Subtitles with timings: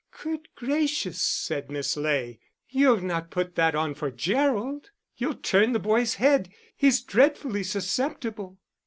[0.19, 2.39] "Good gracious," said Miss Ley.
[2.67, 4.89] "You've not put that on for Gerald?
[5.15, 8.57] You'll turn the boy's head, he's dreadfully susceptible."